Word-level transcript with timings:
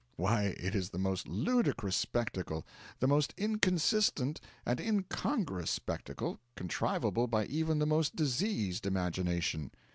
Why 0.15 0.55
it 0.59 0.73
is 0.73 0.89
the 0.89 0.97
most 0.97 1.27
ludicrous 1.27 1.95
spectacle, 1.95 2.65
the 2.99 3.05
most 3.07 3.35
inconsistent 3.37 4.41
and 4.65 4.79
incongruous 4.79 5.69
spectacle, 5.69 6.39
contrivable 6.57 7.27
by 7.29 7.45
even 7.45 7.77
the 7.77 7.85
most 7.85 8.15
diseased 8.15 8.87
imagination. 8.87 9.69